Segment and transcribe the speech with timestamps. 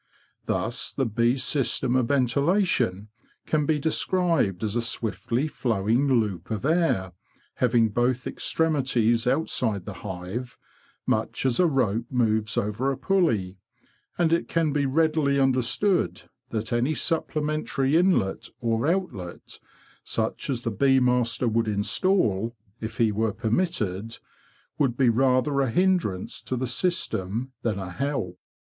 [0.45, 3.09] Thus the bees' system of ventilation
[3.45, 7.13] can be described as a swiftly flowing loop of air,
[7.57, 10.57] having both extremities outside the hive,
[11.05, 13.59] much as a rope moves over a pulley,
[14.17, 20.71] and it can be readily under stood that any supplementary inlet or outlet—such as the
[20.71, 24.17] bee master would instal, if he were permitted
[24.79, 28.39] —would be rather a hindrance to the system than a help.